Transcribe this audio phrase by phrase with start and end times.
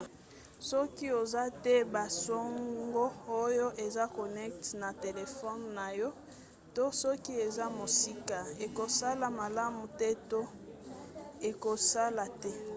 [0.69, 3.05] soki oza te na basango
[3.43, 6.09] oyo eza connecte na telefone na yo
[6.75, 10.41] to soki eza mosika ekosala malamu te to
[11.49, 12.51] ekosala te